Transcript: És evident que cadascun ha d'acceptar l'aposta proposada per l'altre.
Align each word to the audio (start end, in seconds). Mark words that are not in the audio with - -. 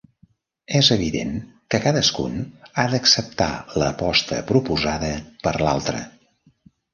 És 0.77 0.87
evident 0.93 1.33
que 1.73 1.79
cadascun 1.83 2.39
ha 2.63 2.85
d'acceptar 2.95 3.51
l'aposta 3.83 4.41
proposada 4.49 5.13
per 5.47 5.55
l'altre. 5.67 6.03